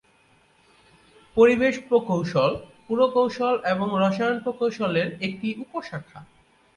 পরিবেশ 1.35 1.75
প্রকৌশল, 1.89 2.51
পুরকৌশল 2.87 3.55
এবং 3.65 3.87
রসায়ন 4.01 4.37
প্রকৌশল 4.39 4.91
এর 4.95 5.09
একটি 5.27 5.47
উপ-শাখা। 5.63 6.19